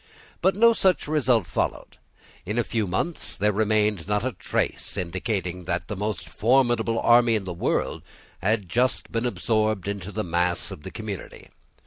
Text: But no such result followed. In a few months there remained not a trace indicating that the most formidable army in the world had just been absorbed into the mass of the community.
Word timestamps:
But 0.41 0.55
no 0.55 0.73
such 0.73 1.07
result 1.07 1.45
followed. 1.45 1.99
In 2.43 2.57
a 2.57 2.63
few 2.63 2.87
months 2.87 3.37
there 3.37 3.51
remained 3.53 4.07
not 4.07 4.25
a 4.25 4.31
trace 4.31 4.97
indicating 4.97 5.65
that 5.65 5.87
the 5.89 5.95
most 5.95 6.27
formidable 6.27 6.99
army 6.99 7.35
in 7.35 7.43
the 7.43 7.53
world 7.53 8.01
had 8.39 8.67
just 8.67 9.11
been 9.11 9.27
absorbed 9.27 9.87
into 9.87 10.11
the 10.11 10.23
mass 10.23 10.71
of 10.71 10.81
the 10.81 10.89
community. 10.89 11.49